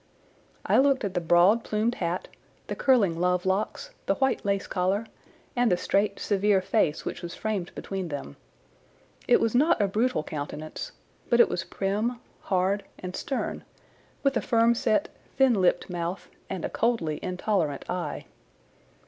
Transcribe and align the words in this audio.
I 0.65 0.79
looked 0.79 1.03
at 1.05 1.13
the 1.13 1.21
broad 1.21 1.63
plumed 1.63 1.93
hat, 2.01 2.27
the 2.65 2.75
curling 2.75 3.19
love 3.19 3.45
locks, 3.45 3.91
the 4.07 4.15
white 4.15 4.43
lace 4.43 4.65
collar, 4.65 5.05
and 5.55 5.71
the 5.71 5.77
straight, 5.77 6.17
severe 6.19 6.59
face 6.59 7.05
which 7.05 7.21
was 7.21 7.35
framed 7.35 7.71
between 7.75 8.07
them. 8.07 8.35
It 9.27 9.39
was 9.39 9.53
not 9.53 9.79
a 9.79 9.87
brutal 9.87 10.23
countenance, 10.23 10.91
but 11.29 11.39
it 11.39 11.49
was 11.49 11.63
prim, 11.63 12.19
hard, 12.39 12.83
and 12.97 13.15
stern, 13.15 13.63
with 14.23 14.35
a 14.35 14.41
firm 14.41 14.73
set, 14.73 15.09
thin 15.37 15.53
lipped 15.61 15.87
mouth, 15.87 16.29
and 16.49 16.65
a 16.65 16.69
coldly 16.71 17.19
intolerant 17.21 17.87
eye. 17.87 18.25